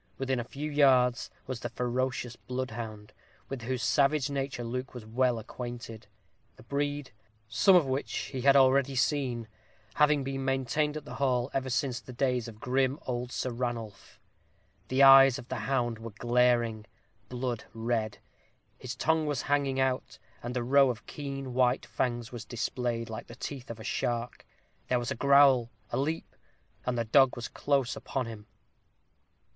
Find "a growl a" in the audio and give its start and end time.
25.11-25.97